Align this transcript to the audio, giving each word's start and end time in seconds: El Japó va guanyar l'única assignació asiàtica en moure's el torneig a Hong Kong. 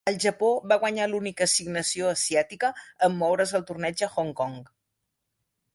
El 0.09 0.15
Japó 0.21 0.47
va 0.71 0.77
guanyar 0.83 1.05
l'única 1.11 1.47
assignació 1.49 2.07
asiàtica 2.13 2.73
en 3.09 3.17
moure's 3.21 3.55
el 3.61 3.69
torneig 3.73 4.05
a 4.09 4.13
Hong 4.17 4.35
Kong. 4.43 4.59